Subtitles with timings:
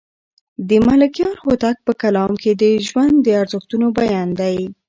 [0.67, 4.57] د ملکیار هوتک په کلام کې د ژوند د ارزښتونو بیان دی.